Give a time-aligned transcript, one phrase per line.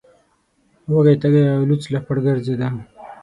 [0.91, 2.67] وږی تږی او لوڅ لپړ ګرځیده.